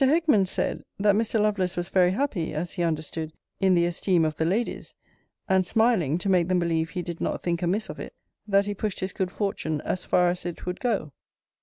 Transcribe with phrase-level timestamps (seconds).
[0.03, 1.39] Hickman said, that Mr.
[1.39, 4.95] Lovelace was very happy, as he understood, in the esteem of the ladies;
[5.47, 8.15] and smiling, to make them believe he did not think amiss of it,
[8.47, 11.11] that he pushed his good fortune as far as it would go.